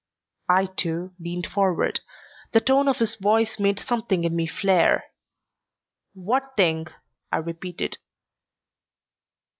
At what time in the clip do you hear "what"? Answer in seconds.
6.15-6.55